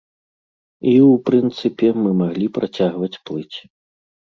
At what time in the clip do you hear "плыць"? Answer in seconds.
3.25-3.57